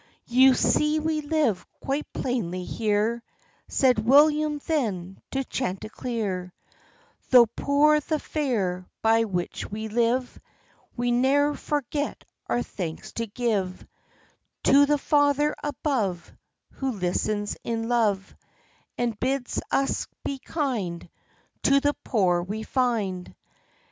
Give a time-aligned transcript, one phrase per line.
[0.25, 3.21] "You see we live quite plainly here,"
[3.67, 6.55] Said William then to Chanticleer;
[7.29, 10.39] "Though poor the fare by which we live,
[10.97, 13.85] We ne'er forget our thanks to give
[14.63, 16.33] To the Father above,
[16.71, 18.35] Who listens in love,
[18.97, 21.07] And bids us be kind
[21.61, 23.35] To the poor we find.